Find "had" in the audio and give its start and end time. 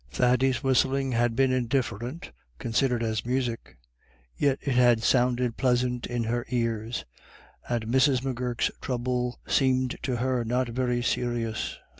1.11-1.35, 4.73-5.03